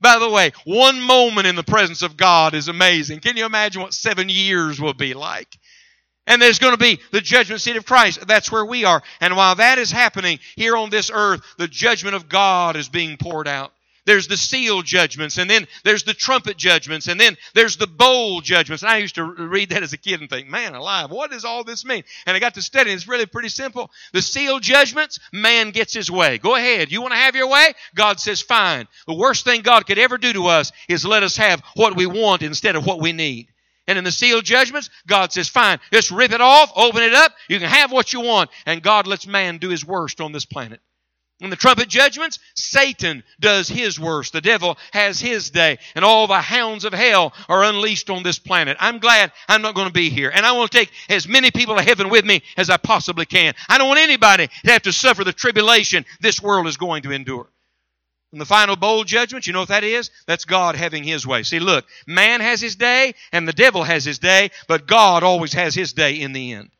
[0.00, 3.20] By the way, one moment in the presence of God is amazing.
[3.20, 5.58] Can you imagine what seven years will be like?
[6.26, 8.26] And there's going to be the judgment seat of Christ.
[8.26, 9.02] That's where we are.
[9.20, 13.16] And while that is happening here on this earth, the judgment of God is being
[13.16, 13.73] poured out.
[14.06, 18.42] There's the seal judgments, and then there's the trumpet judgments, and then there's the bowl
[18.42, 18.82] judgments.
[18.82, 21.64] I used to read that as a kid and think, man alive, what does all
[21.64, 22.04] this mean?
[22.26, 23.90] And I got to study, it's really pretty simple.
[24.12, 26.36] The seal judgments, man gets his way.
[26.38, 26.92] Go ahead.
[26.92, 27.72] You want to have your way?
[27.94, 28.88] God says, fine.
[29.06, 32.06] The worst thing God could ever do to us is let us have what we
[32.06, 33.48] want instead of what we need.
[33.86, 37.32] And in the seal judgments, God says, fine, just rip it off, open it up,
[37.48, 38.50] you can have what you want.
[38.66, 40.80] And God lets man do his worst on this planet.
[41.40, 44.32] In the trumpet judgments, Satan does his worst.
[44.32, 45.78] The devil has his day.
[45.96, 48.76] And all the hounds of hell are unleashed on this planet.
[48.78, 50.30] I'm glad I'm not going to be here.
[50.32, 53.26] And I want to take as many people to heaven with me as I possibly
[53.26, 53.54] can.
[53.68, 57.10] I don't want anybody to have to suffer the tribulation this world is going to
[57.10, 57.48] endure.
[58.32, 60.10] In the final bowl judgment, you know what that is?
[60.26, 61.42] That's God having His way.
[61.42, 65.52] See, look, man has his day and the devil has his day, but God always
[65.52, 66.70] has His day in the end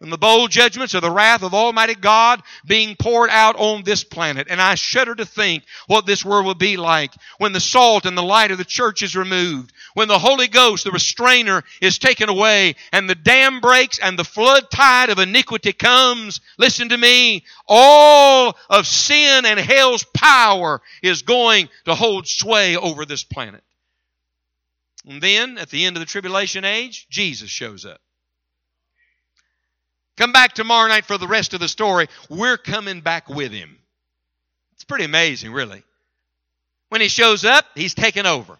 [0.00, 4.02] and the bowl judgments of the wrath of Almighty God being poured out on this
[4.02, 4.46] planet.
[4.48, 8.16] And I shudder to think what this world will be like when the salt and
[8.16, 12.30] the light of the church is removed, when the Holy Ghost, the restrainer, is taken
[12.30, 16.40] away, and the dam breaks and the flood tide of iniquity comes.
[16.58, 17.44] Listen to me.
[17.68, 23.62] All of sin and hell's power is going to hold sway over this planet.
[25.06, 28.00] And then, at the end of the tribulation age, Jesus shows up.
[30.20, 32.06] Come back tomorrow night for the rest of the story.
[32.28, 33.78] We're coming back with him.
[34.74, 35.82] It's pretty amazing, really.
[36.90, 38.58] When he shows up, he's taken over.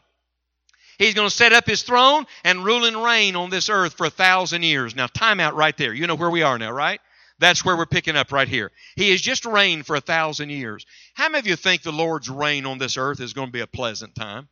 [0.99, 4.07] He's going to set up his throne and rule and reign on this earth for
[4.07, 4.97] a thousand years.
[4.97, 5.93] Now, time out right there.
[5.93, 6.99] You know where we are now, right?
[7.39, 8.73] That's where we're picking up right here.
[8.97, 10.87] He has just reigned for a thousand years.
[11.13, 13.61] How many of you think the Lord's reign on this earth is going to be
[13.61, 14.49] a pleasant time?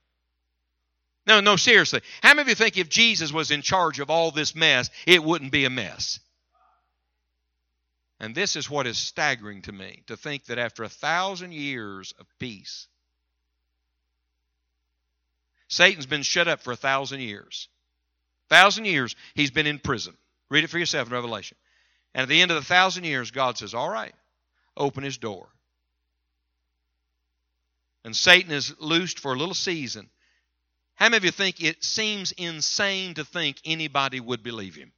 [1.27, 2.03] No, no, seriously.
[2.23, 5.25] How many of you think if Jesus was in charge of all this mess, it
[5.25, 6.21] wouldn't be a mess?
[8.21, 12.13] And this is what is staggering to me to think that after a thousand years
[12.19, 12.89] of peace,
[15.69, 17.69] Satan's been shut up for a thousand years.
[18.51, 20.17] A thousand years, he's been in prison.
[20.51, 21.57] Read it for yourself in Revelation.
[22.15, 24.15] And at the end of the thousand years, God says, All right,
[24.77, 25.49] open his door.
[28.05, 30.09] and Satan is loosed for a little season.
[30.95, 34.93] How many of you think it seems insane to think anybody would believe him?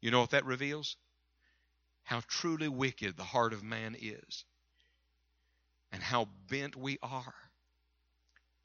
[0.00, 0.96] You know what that reveals?
[2.04, 4.44] How truly wicked the heart of man is,
[5.92, 7.34] and how bent we are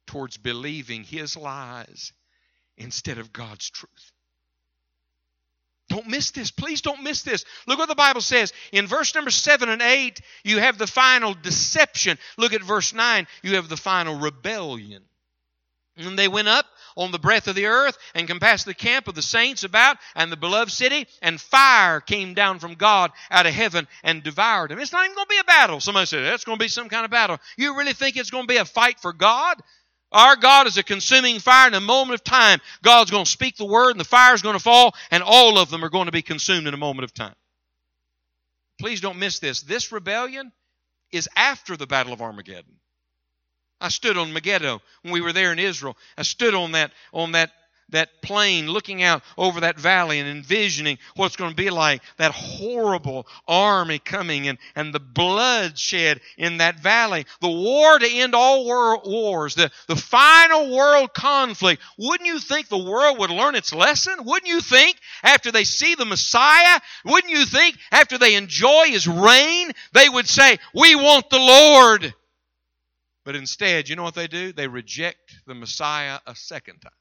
[0.06, 2.14] towards believing his lies
[2.78, 4.12] instead of God's truth.
[5.90, 6.50] Don't miss this.
[6.50, 7.46] Please don't miss this.
[7.68, 8.54] Look what the Bible says.
[8.72, 12.18] In verse number 7 and 8, you have the final deception.
[12.38, 15.04] Look at verse 9, you have the final rebellion.
[15.96, 19.16] And they went up on the breadth of the earth and compassed the camp of
[19.16, 23.54] the saints about and the beloved city, and fire came down from God out of
[23.54, 24.80] heaven and devoured them.
[24.80, 25.80] It's not even going to be a battle.
[25.80, 27.38] Somebody said, that's going to be some kind of battle.
[27.58, 29.62] You really think it's going to be a fight for God?
[30.12, 31.68] Our God is a consuming fire.
[31.68, 34.44] In a moment of time, God's going to speak the word, and the fire is
[34.44, 37.04] going to fall, and all of them are going to be consumed in a moment
[37.04, 37.36] of time.
[38.80, 39.62] Please don't miss this.
[39.62, 40.52] This rebellion
[41.12, 42.76] is after the Battle of Armageddon.
[43.84, 45.98] I stood on Megiddo when we were there in Israel.
[46.18, 47.52] I stood on that on that
[47.90, 52.32] that plain, looking out over that valley and envisioning what's going to be like, that
[52.32, 58.66] horrible army coming and, and the bloodshed in that valley, the war to end all
[58.66, 61.84] world wars, the, the final world conflict.
[62.00, 64.16] Wouldn't you think the world would learn its lesson?
[64.24, 69.08] Wouldn't you think after they see the Messiah, wouldn't you think after they enjoy his
[69.08, 72.14] reign, they would say, We want the Lord?
[73.24, 74.52] But instead, you know what they do?
[74.52, 76.92] They reject the Messiah a second time.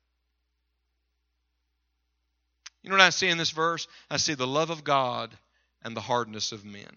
[2.82, 3.86] You know what I see in this verse?
[4.10, 5.36] I see the love of God
[5.82, 6.90] and the hardness of men.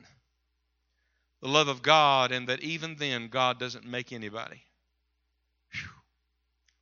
[1.42, 4.62] The love of God, and that even then, God doesn't make anybody.
[5.72, 5.90] Whew.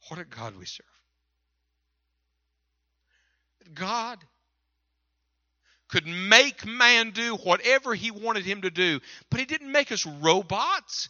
[0.07, 0.85] What a God we serve.
[3.73, 4.19] God
[5.87, 10.05] could make man do whatever he wanted him to do, but he didn't make us
[10.05, 11.09] robots.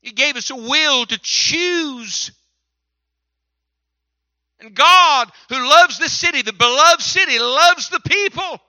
[0.00, 2.30] He gave us a will to choose
[4.60, 8.60] and God, who loves the city, the beloved city, loves the people.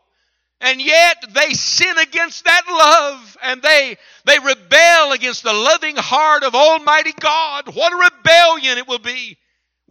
[0.61, 6.43] And yet they sin against that love and they, they rebel against the loving heart
[6.43, 7.75] of Almighty God.
[7.75, 9.37] What a rebellion it will be.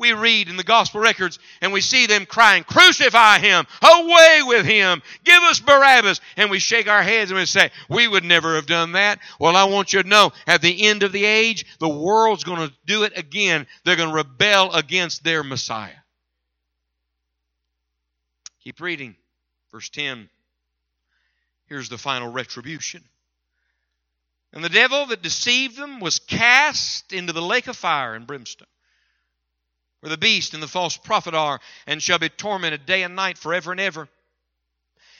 [0.00, 3.66] We read in the gospel records and we see them crying, Crucify him!
[3.82, 5.02] Away with him!
[5.24, 6.22] Give us Barabbas!
[6.38, 9.18] And we shake our heads and we say, We would never have done that.
[9.38, 12.66] Well, I want you to know, at the end of the age, the world's going
[12.66, 13.66] to do it again.
[13.84, 15.90] They're going to rebel against their Messiah.
[18.64, 19.16] Keep reading.
[19.70, 20.30] Verse 10.
[21.66, 23.04] Here's the final retribution.
[24.54, 28.66] And the devil that deceived them was cast into the lake of fire and brimstone
[30.00, 33.38] where the beast and the false prophet are, and shall be tormented day and night
[33.38, 34.08] forever and ever.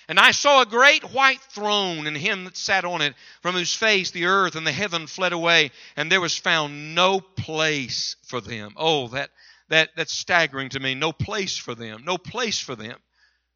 [0.09, 3.73] And I saw a great white throne, and him that sat on it, from whose
[3.73, 8.41] face the earth and the heaven fled away, and there was found no place for
[8.41, 8.73] them.
[8.77, 9.31] Oh, that,
[9.69, 10.97] that that's staggering to me.
[10.97, 12.03] No place for them.
[12.05, 12.97] No place for them.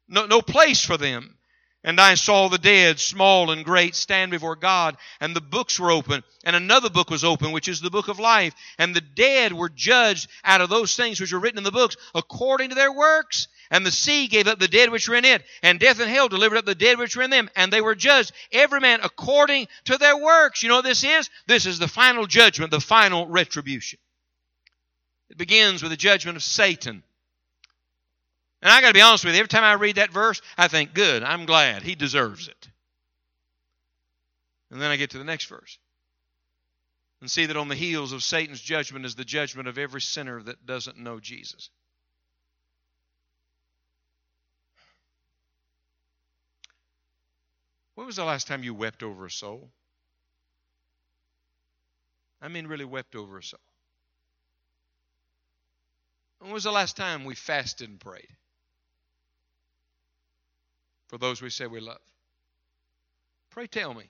[0.07, 1.37] No, no place for them.
[1.85, 5.91] And I saw the dead, small and great, stand before God, and the books were
[5.91, 8.55] open, and another book was open, which is the book of life.
[8.79, 11.95] And the dead were judged out of those things which were written in the books
[12.15, 13.47] according to their works.
[13.69, 16.27] And the sea gave up the dead which were in it, and death and hell
[16.27, 19.67] delivered up the dead which were in them, and they were judged, every man according
[19.83, 20.63] to their works.
[20.63, 21.29] You know what this is?
[21.45, 23.99] This is the final judgment, the final retribution.
[25.29, 27.03] It begins with the judgment of Satan.
[28.65, 30.67] And I got to be honest with you, every time I read that verse, I
[30.67, 31.83] think, good, I'm glad.
[31.83, 32.67] He deserves it.
[34.71, 35.77] And then I get to the next verse
[37.21, 40.41] and see that on the heels of Satan's judgment is the judgment of every sinner
[40.41, 41.69] that doesn't know Jesus.
[47.93, 49.69] When was the last time you wept over a soul?
[52.41, 53.59] I mean, really wept over a soul.
[56.39, 58.25] When was the last time we fasted and prayed?
[61.07, 61.99] For those we say we love?
[63.49, 64.09] Pray tell me.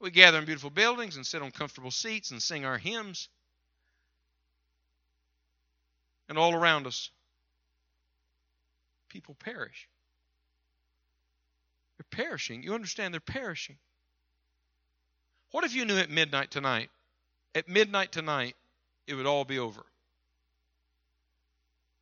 [0.00, 3.28] We gather in beautiful buildings and sit on comfortable seats and sing our hymns.
[6.28, 7.10] And all around us,
[9.08, 9.88] people perish.
[11.98, 12.62] They're perishing.
[12.62, 13.12] You understand?
[13.12, 13.76] They're perishing.
[15.50, 16.88] What if you knew at midnight tonight,
[17.54, 18.56] at midnight tonight,
[19.06, 19.84] it would all be over?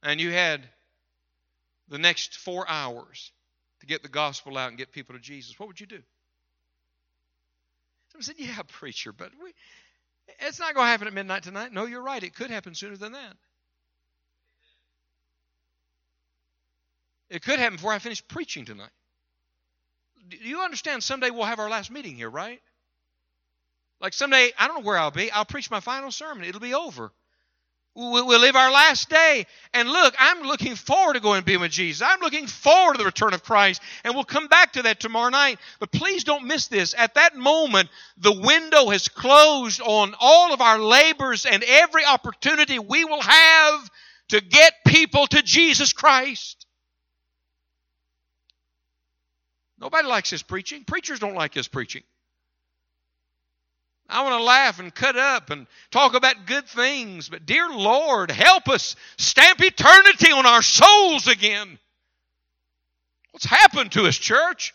[0.02, 0.62] And you had
[1.88, 3.32] the next four hours
[3.80, 6.00] to get the gospel out and get people to Jesus, what would you do?
[8.12, 9.52] Someone said, Yeah, preacher, but we,
[10.40, 11.72] it's not going to happen at midnight tonight.
[11.72, 12.22] No, you're right.
[12.22, 13.36] It could happen sooner than that.
[17.30, 18.90] It could happen before I finish preaching tonight.
[20.28, 21.02] Do you understand?
[21.02, 22.60] Someday we'll have our last meeting here, right?
[24.00, 25.30] Like someday, I don't know where I'll be.
[25.30, 26.44] I'll preach my final sermon.
[26.44, 27.12] It'll be over.
[27.94, 29.44] We'll live our last day.
[29.74, 32.06] And look, I'm looking forward to going and being with Jesus.
[32.08, 33.82] I'm looking forward to the return of Christ.
[34.04, 35.58] And we'll come back to that tomorrow night.
[35.80, 36.94] But please don't miss this.
[36.96, 42.78] At that moment, the window has closed on all of our labors and every opportunity
[42.78, 43.90] we will have
[44.28, 46.66] to get people to Jesus Christ.
[49.80, 50.84] Nobody likes his preaching.
[50.84, 52.02] Preachers don't like his preaching.
[54.08, 57.28] I want to laugh and cut up and talk about good things.
[57.28, 61.78] But dear Lord, help us stamp eternity on our souls again.
[63.32, 64.74] What's happened to us, church?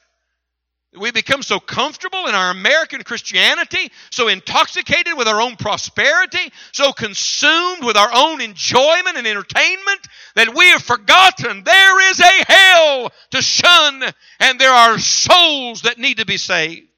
[0.95, 6.91] We become so comfortable in our American Christianity, so intoxicated with our own prosperity, so
[6.91, 13.11] consumed with our own enjoyment and entertainment that we have forgotten there is a hell
[13.31, 14.03] to shun
[14.39, 16.92] and there are souls that need to be saved.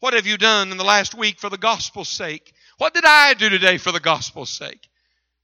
[0.00, 2.52] What have you done in the last week for the gospel's sake?
[2.78, 4.88] What did I do today for the gospel's sake?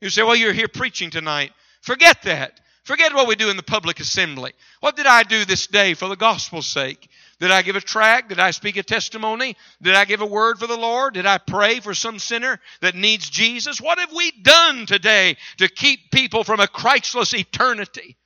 [0.01, 1.53] You say, well, you're here preaching tonight.
[1.81, 2.61] Forget that.
[2.85, 4.53] Forget what we do in the public assembly.
[4.81, 7.09] What did I do this day for the gospel's sake?
[7.39, 8.29] Did I give a tract?
[8.29, 9.57] Did I speak a testimony?
[9.81, 11.15] Did I give a word for the Lord?
[11.15, 13.81] Did I pray for some sinner that needs Jesus?
[13.81, 18.17] What have we done today to keep people from a Christless eternity?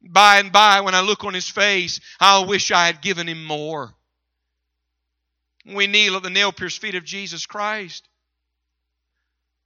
[0.00, 3.44] By and by, when I look on his face, I'll wish I had given him
[3.44, 3.94] more
[5.74, 8.08] we kneel at the nail pierced feet of Jesus Christ,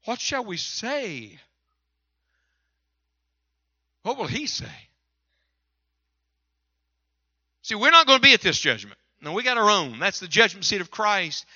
[0.04, 1.38] what shall we say?
[4.02, 4.66] What will he say?
[7.62, 8.98] See, we're not going to be at this judgment.
[9.20, 10.00] No, we got our own.
[10.00, 11.46] That's the judgment seat of Christ.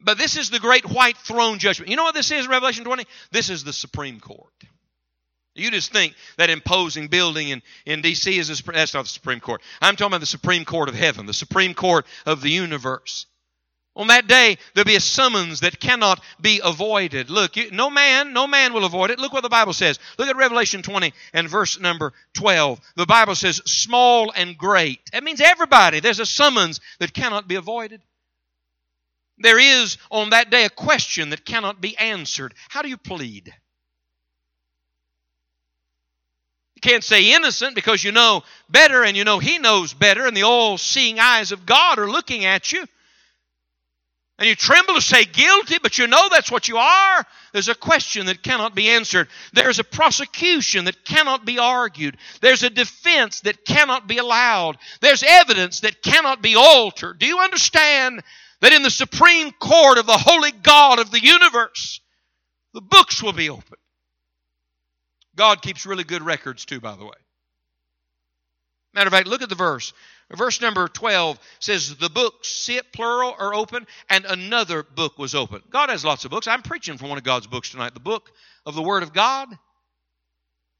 [0.00, 1.90] But this is the great white throne judgment.
[1.90, 3.04] You know what this is in Revelation 20?
[3.32, 4.52] This is the Supreme Court.
[5.56, 8.36] You just think that imposing building in, in D.C.
[8.36, 9.62] is a, that's not the Supreme Court.
[9.80, 13.26] I'm talking about the Supreme Court of heaven, the Supreme Court of the universe.
[13.96, 17.30] On that day, there'll be a summons that cannot be avoided.
[17.30, 19.20] Look, you, no man, no man will avoid it.
[19.20, 20.00] Look what the Bible says.
[20.18, 22.80] Look at Revelation 20 and verse number 12.
[22.96, 25.00] The Bible says, small and great.
[25.12, 26.00] That means everybody.
[26.00, 28.02] There's a summons that cannot be avoided.
[29.38, 32.54] There is on that day a question that cannot be answered.
[32.68, 33.52] How do you plead?
[36.74, 40.36] You can't say innocent because you know better and you know He knows better, and
[40.36, 42.86] the all seeing eyes of God are looking at you.
[44.38, 47.24] And you tremble to say guilty, but you know that's what you are.
[47.52, 49.28] There's a question that cannot be answered.
[49.52, 52.16] There's a prosecution that cannot be argued.
[52.40, 54.76] There's a defense that cannot be allowed.
[55.00, 57.20] There's evidence that cannot be altered.
[57.20, 58.24] Do you understand
[58.60, 62.00] that in the supreme court of the holy God of the universe,
[62.72, 63.78] the books will be open?
[65.36, 67.12] God keeps really good records too, by the way.
[68.94, 69.92] Matter of fact, look at the verse.
[70.30, 75.34] Verse number 12 says, The books, see it plural, are open, and another book was
[75.34, 75.62] open.
[75.70, 76.48] God has lots of books.
[76.48, 78.30] I'm preaching from one of God's books tonight, the book
[78.64, 79.48] of the Word of God.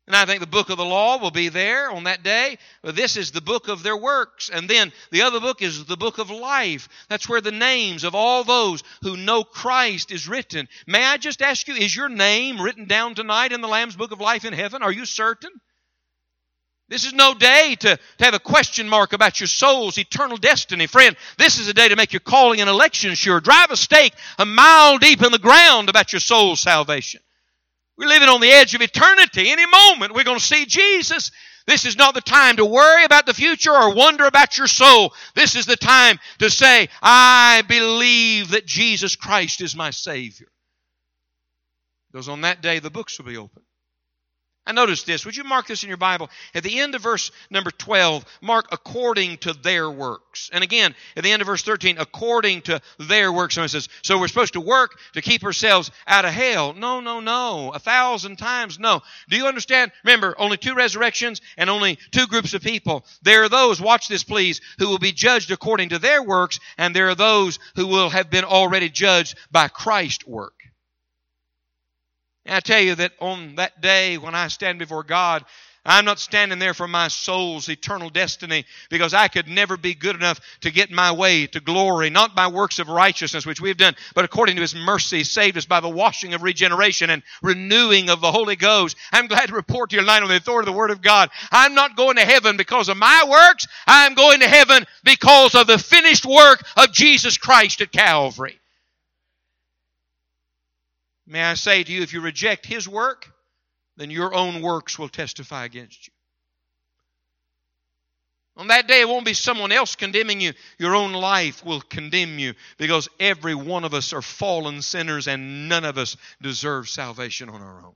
[0.07, 2.59] And I think the book of the law will be there on that day.
[2.83, 4.51] This is the book of their works.
[4.51, 6.91] And then the other book is the book of life.
[7.09, 10.69] That's where the names of all those who know Christ is written.
[10.87, 14.13] May I just ask you, is your name written down tonight in the Lamb's book
[14.13, 14.83] of life in heaven?
[14.83, 15.53] Are you certain?
[16.95, 20.87] This is no day to, to have a question mark about your soul's eternal destiny.
[20.87, 23.41] Friend, this is a day to make your calling and election sure.
[23.41, 27.21] Drive a stake a mile deep in the ground about your soul's salvation.
[27.99, 29.51] We're living on the edge of eternity.
[29.51, 31.33] Any moment we're going to see Jesus.
[31.67, 35.15] This is not the time to worry about the future or wonder about your soul.
[35.35, 40.47] This is the time to say, I believe that Jesus Christ is my Savior.
[42.13, 43.64] Because on that day the books will be open.
[44.67, 45.27] I noticed this.
[45.27, 46.31] Would you mark this in your Bible?
[46.55, 50.49] At the end of verse number 12, mark according to their works.
[50.55, 53.57] And again, at the end of verse 13, according to their works.
[53.57, 56.73] Someone says, so we're supposed to work to keep ourselves out of hell.
[56.73, 57.73] No, no, no.
[57.73, 59.03] A thousand times no.
[59.29, 59.93] Do you understand?
[60.03, 63.05] Remember, only two resurrections and only two groups of people.
[63.23, 66.97] There are those, watch this please, who will be judged according to their works, and
[66.97, 70.54] there are those who will have been already judged by Christ's work.
[72.47, 75.45] And I tell you that on that day when I stand before God,
[75.87, 80.17] I'm not standing there for my soul's eternal destiny because I could never be good
[80.17, 83.95] enough to get my way to glory, not by works of righteousness, which we've done,
[84.15, 88.23] but according to His mercy, saved us by the washing of regeneration and renewing of
[88.23, 88.97] the Holy Ghost.
[89.13, 91.29] I'm glad to report to you tonight on the authority of the Word of God.
[91.53, 93.67] I'm not going to heaven because of my works.
[93.87, 98.59] I'm going to heaven because of the finished work of Jesus Christ at Calvary.
[101.27, 103.31] May I say to you, if you reject His work,
[103.97, 106.13] then your own works will testify against you.
[108.57, 110.53] On that day, it won't be someone else condemning you.
[110.79, 115.69] Your own life will condemn you because every one of us are fallen sinners and
[115.69, 117.95] none of us deserve salvation on our own.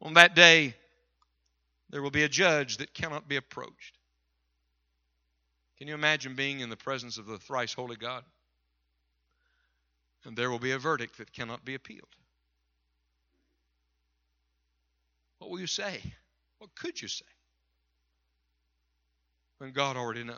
[0.00, 0.74] On that day,
[1.90, 3.98] there will be a judge that cannot be approached.
[5.78, 8.22] Can you imagine being in the presence of the thrice holy God?
[10.24, 12.08] And there will be a verdict that cannot be appealed.
[15.38, 16.00] What will you say?
[16.58, 17.24] What could you say?
[19.58, 20.36] When God already knows.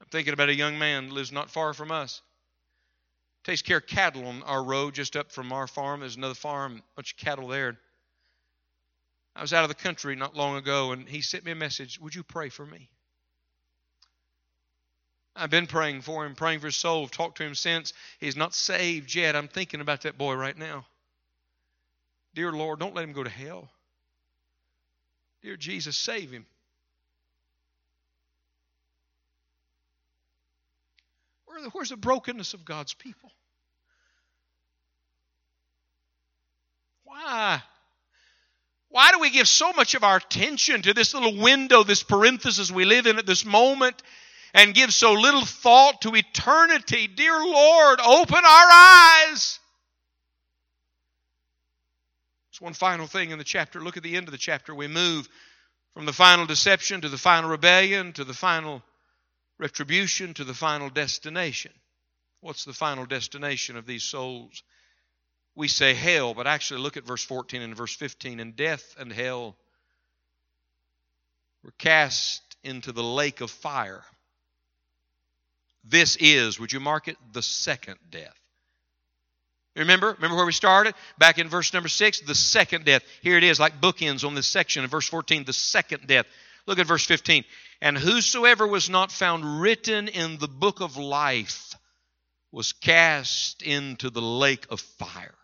[0.00, 2.22] I'm thinking about a young man lives not far from us
[3.46, 6.00] takes care of cattle on our road just up from our farm.
[6.00, 7.78] There's another farm, a bunch of cattle there.
[9.36, 12.00] I was out of the country not long ago, and he sent me a message
[12.00, 12.88] Would you pray for me?
[15.36, 17.04] I've been praying for him, praying for his soul.
[17.04, 17.92] I've talked to him since.
[18.18, 19.36] He's not saved yet.
[19.36, 20.86] I'm thinking about that boy right now.
[22.34, 23.68] Dear Lord, don't let him go to hell.
[25.42, 26.46] Dear Jesus, save him.
[31.72, 33.30] Where's the brokenness of God's people?
[37.04, 37.62] Why?
[38.88, 42.70] Why do we give so much of our attention to this little window, this parenthesis
[42.70, 44.02] we live in at this moment,
[44.54, 47.08] and give so little thought to eternity?
[47.08, 49.58] Dear Lord, open our eyes.
[52.50, 53.80] There's one final thing in the chapter.
[53.80, 54.74] Look at the end of the chapter.
[54.74, 55.28] We move
[55.94, 58.82] from the final deception to the final rebellion to the final
[59.58, 61.72] retribution to the final destination.
[62.40, 64.62] What's the final destination of these souls?
[65.54, 68.40] We say hell, but actually look at verse 14 and verse 15.
[68.40, 69.56] And death and hell
[71.64, 74.04] were cast into the lake of fire.
[75.88, 78.34] This is, would you mark it, the second death.
[79.76, 80.14] Remember?
[80.14, 80.94] Remember where we started?
[81.18, 83.02] Back in verse number 6, the second death.
[83.22, 86.26] Here it is, like bookends on this section in verse 14, the second death.
[86.66, 87.44] Look at verse 15.
[87.80, 91.74] And whosoever was not found written in the book of life
[92.50, 95.34] was cast into the lake of fire.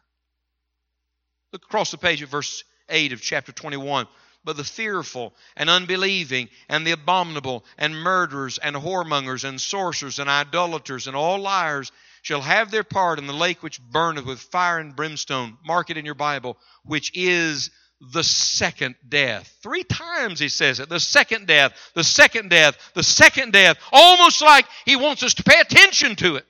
[1.53, 4.07] Look across the page at verse 8 of chapter 21.
[4.45, 10.29] But the fearful and unbelieving and the abominable and murderers and whoremongers and sorcerers and
[10.29, 14.79] idolaters and all liars shall have their part in the lake which burneth with fire
[14.79, 15.59] and brimstone.
[15.65, 17.71] Mark it in your Bible, which is
[18.13, 19.57] the second death.
[19.63, 24.43] Three times he says it the second death, the second death, the second death, almost
[24.43, 26.47] like he wants us to pay attention to it.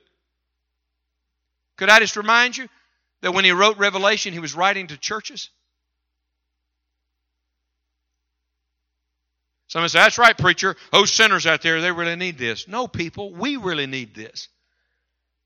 [1.77, 2.67] Could I just remind you
[3.21, 5.49] that when he wrote Revelation, he was writing to churches?
[9.67, 10.75] Some say, That's right, preacher.
[10.91, 12.67] Those sinners out there, they really need this.
[12.67, 14.49] No, people, we really need this.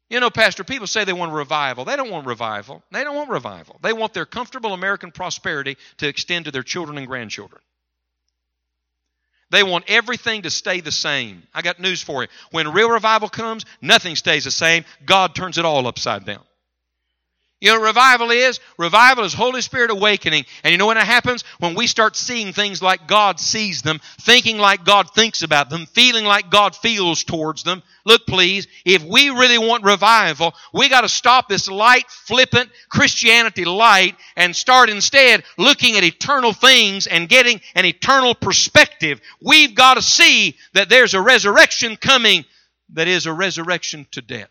[0.10, 1.84] You know, Pastor, people say they want revival.
[1.84, 2.82] They don't want revival.
[2.92, 3.78] They don't want revival.
[3.82, 7.62] They want their comfortable American prosperity to extend to their children and grandchildren.
[9.50, 11.44] They want everything to stay the same.
[11.54, 12.30] I got news for you.
[12.52, 14.84] When real revival comes, nothing stays the same.
[15.06, 16.44] God turns it all upside down.
[17.60, 18.60] You know revival is?
[18.78, 20.46] Revival is Holy Spirit awakening.
[20.64, 21.44] And you know when it happens?
[21.58, 25.88] When we start seeing things like God sees them, thinking like God thinks about them,
[25.88, 27.82] feeling like God feels towards them.
[28.06, 33.66] Look, please, if we really want revival, we got to stop this light, flippant Christianity
[33.66, 39.20] light and start instead looking at eternal things and getting an eternal perspective.
[39.42, 42.46] We've got to see that there's a resurrection coming
[42.94, 44.50] that is a resurrection to death.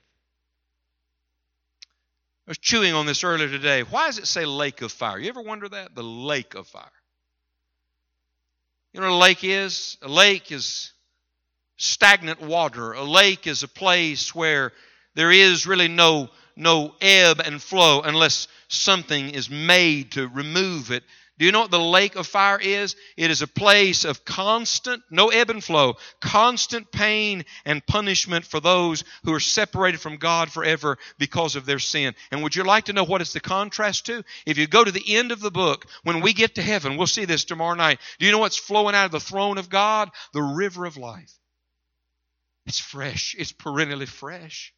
[2.46, 3.82] I was chewing on this earlier today.
[3.82, 5.18] Why does it say lake of fire?
[5.18, 5.96] You ever wonder that?
[5.96, 6.84] The lake of fire.
[8.92, 9.98] You know what a lake is?
[10.02, 10.92] A lake is
[11.76, 12.92] stagnant water.
[12.92, 14.72] A lake is a place where
[15.16, 21.04] there is really no, no ebb and flow unless something is made to remove it.
[21.38, 22.96] Do you know what the lake of fire is?
[23.16, 28.58] It is a place of constant, no ebb and flow, constant pain and punishment for
[28.58, 32.14] those who are separated from God forever because of their sin.
[32.30, 34.24] And would you like to know what it's the contrast to?
[34.46, 37.06] If you go to the end of the book, when we get to heaven, we'll
[37.06, 38.00] see this tomorrow night.
[38.18, 40.10] Do you know what's flowing out of the throne of God?
[40.32, 41.32] The river of life.
[42.64, 43.36] It's fresh.
[43.38, 44.72] It's perennially fresh.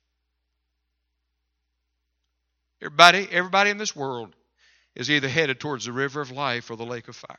[2.80, 4.34] Everybody, everybody in this world
[4.94, 7.38] is either headed towards the river of life or the lake of fire.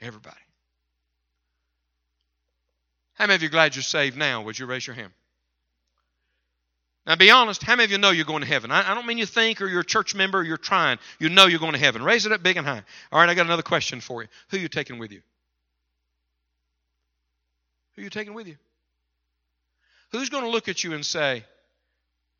[0.00, 0.36] Everybody.
[3.14, 4.42] How many of you glad you're saved now?
[4.42, 5.12] Would you raise your hand?
[7.06, 8.70] Now, be honest, how many of you know you're going to heaven?
[8.70, 10.98] I, I don't mean you think or you're a church member or you're trying.
[11.18, 12.02] You know you're going to heaven.
[12.02, 12.82] Raise it up big and high.
[13.10, 14.28] All right, I got another question for you.
[14.50, 15.22] Who you taking with you?
[17.96, 18.56] Who you taking with you?
[20.12, 21.44] Who's going to look at you and say,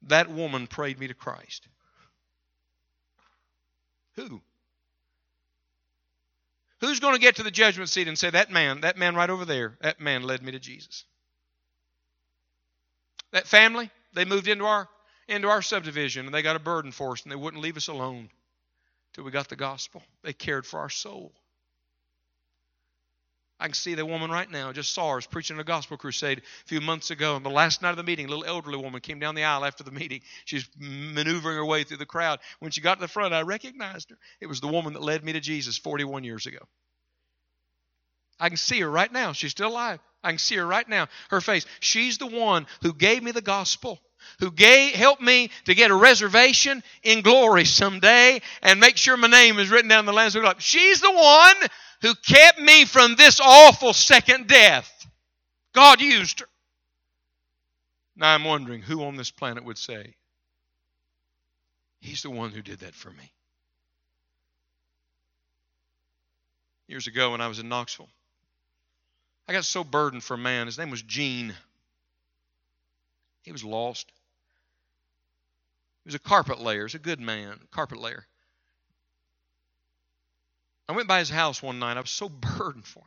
[0.02, 1.66] That woman prayed me to Christ?
[4.16, 4.40] Who?
[6.80, 9.30] Who's going to get to the judgment seat and say, that man, that man right
[9.30, 11.04] over there, that man led me to Jesus?
[13.32, 14.88] That family, they moved into our
[15.28, 17.88] into our subdivision and they got a burden for us and they wouldn't leave us
[17.88, 18.30] alone
[19.12, 20.02] till we got the gospel.
[20.22, 21.32] They cared for our soul.
[23.60, 24.72] I can see the woman right now.
[24.72, 27.34] Just saw her preaching a gospel crusade a few months ago.
[27.36, 29.64] And the last night of the meeting, a little elderly woman came down the aisle
[29.64, 30.20] after the meeting.
[30.44, 32.38] She's maneuvering her way through the crowd.
[32.60, 34.18] When she got to the front, I recognized her.
[34.40, 36.60] It was the woman that led me to Jesus 41 years ago.
[38.38, 39.32] I can see her right now.
[39.32, 39.98] She's still alive.
[40.22, 41.08] I can see her right now.
[41.30, 41.66] Her face.
[41.80, 43.98] She's the one who gave me the gospel,
[44.40, 49.28] who gave, helped me to get a reservation in glory someday and make sure my
[49.28, 50.60] name is written down in the Lamb's Book of Life.
[50.60, 51.56] She's the one
[52.02, 55.06] who kept me from this awful second death.
[55.72, 56.46] God used her.
[58.16, 60.14] Now I'm wondering who on this planet would say,
[62.00, 63.32] He's the one who did that for me.
[66.86, 68.08] Years ago when I was in Knoxville,
[69.48, 70.66] I got so burdened for a man.
[70.66, 71.54] His name was Gene.
[73.48, 74.12] He was lost.
[76.04, 76.80] He was a carpet layer.
[76.80, 78.26] He was a good man, carpet layer.
[80.86, 81.96] I went by his house one night.
[81.96, 82.28] I was so
[82.58, 83.06] burdened for him.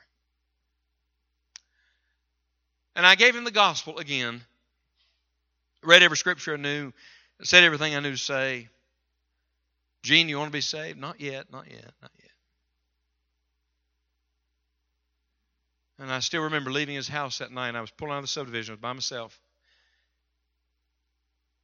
[2.95, 4.41] And I gave him the gospel again.
[5.83, 6.91] Read every scripture I knew.
[7.43, 8.67] Said everything I knew to say.
[10.01, 10.97] Gene, you want to be saved?
[10.97, 12.31] Not yet, not yet, not yet.
[15.99, 17.75] And I still remember leaving his house that night.
[17.75, 18.71] I was pulling out of the subdivision.
[18.71, 19.39] I was by myself.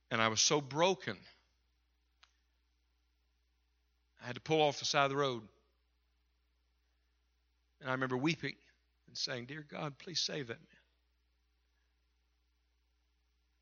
[0.09, 1.17] And I was so broken.
[4.21, 5.43] I had to pull off the side of the road.
[7.81, 8.55] And I remember weeping
[9.07, 10.67] and saying, Dear God, please save that man.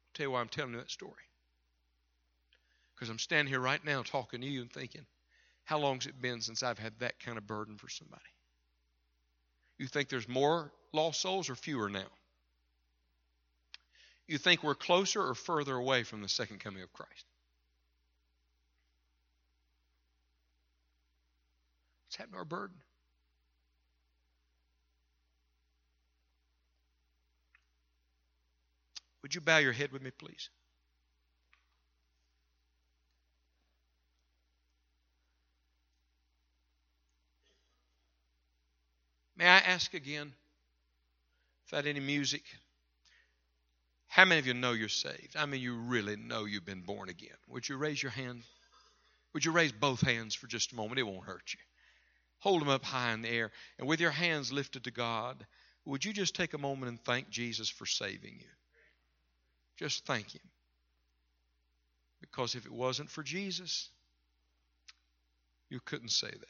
[0.04, 1.12] I'll tell you why I'm telling you that story.
[2.96, 5.06] Because I'm standing here right now talking to you and thinking,
[5.66, 8.22] how long's it been since I've had that kind of burden for somebody?
[9.78, 12.08] You think there's more lost souls or fewer now?
[14.28, 17.26] You think we're closer or further away from the second coming of Christ?
[22.08, 22.78] What's happened to our burden?
[29.22, 30.50] Would you bow your head with me, please?
[39.38, 40.32] May I ask again,
[41.66, 42.44] without any music,
[44.16, 45.36] how many of you know you're saved?
[45.36, 47.36] I mean, you really know you've been born again.
[47.49, 48.43] Would you raise your hand?
[49.34, 50.99] Would you raise both hands for just a moment?
[50.99, 51.59] It won't hurt you.
[52.39, 53.51] Hold them up high in the air.
[53.78, 55.45] And with your hands lifted to God,
[55.84, 58.47] would you just take a moment and thank Jesus for saving you?
[59.76, 60.49] Just thank Him.
[62.22, 63.89] Because if it wasn't for Jesus,
[65.70, 66.39] you couldn't say that.